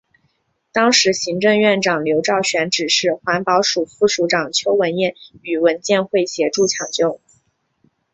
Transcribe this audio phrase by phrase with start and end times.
[0.71, 7.21] 当时行政院长刘兆玄指示环保署副署长邱文彦与文建会协助抢救。